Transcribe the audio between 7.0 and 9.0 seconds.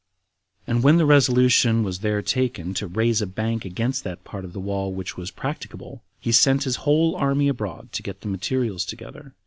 army abroad to get the materials